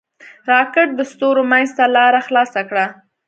[0.51, 2.85] راکټ د ستورو منځ ته لاره خلاصه کړه